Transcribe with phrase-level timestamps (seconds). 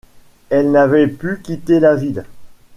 [0.49, 2.25] Elle n’avait pu quitter la ville.